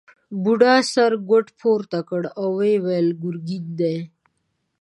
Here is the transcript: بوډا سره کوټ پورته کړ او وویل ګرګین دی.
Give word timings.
بوډا 0.43 0.75
سره 0.93 1.15
کوټ 1.27 1.47
پورته 1.59 1.99
کړ 2.09 2.21
او 2.39 2.47
وویل 2.61 3.07
ګرګین 3.21 3.65
دی. 3.79 3.97